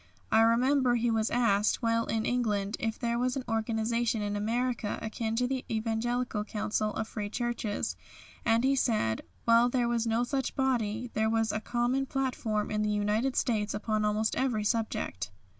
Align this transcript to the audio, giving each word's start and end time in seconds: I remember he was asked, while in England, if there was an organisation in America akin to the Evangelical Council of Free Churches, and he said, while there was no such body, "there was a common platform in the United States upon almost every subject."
I 0.31 0.41
remember 0.41 0.95
he 0.95 1.11
was 1.11 1.29
asked, 1.29 1.83
while 1.83 2.07
in 2.07 2.25
England, 2.25 2.75
if 2.79 2.97
there 2.97 3.19
was 3.19 3.35
an 3.35 3.43
organisation 3.47 4.19
in 4.23 4.35
America 4.35 4.97
akin 4.99 5.35
to 5.35 5.45
the 5.45 5.63
Evangelical 5.69 6.43
Council 6.43 6.91
of 6.95 7.07
Free 7.07 7.29
Churches, 7.29 7.95
and 8.43 8.63
he 8.63 8.75
said, 8.75 9.21
while 9.45 9.69
there 9.69 9.87
was 9.87 10.07
no 10.07 10.23
such 10.23 10.55
body, 10.55 11.11
"there 11.13 11.29
was 11.29 11.51
a 11.51 11.59
common 11.59 12.07
platform 12.07 12.71
in 12.71 12.81
the 12.81 12.89
United 12.89 13.35
States 13.35 13.75
upon 13.75 14.03
almost 14.03 14.35
every 14.35 14.63
subject." 14.63 15.29